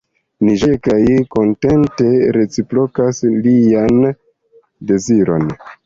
Ni 0.45 0.53
ĝoje 0.61 0.77
kaj 0.87 1.03
kontente 1.35 2.09
reciprokas 2.39 3.23
lian 3.47 4.05
deziron. 4.93 5.51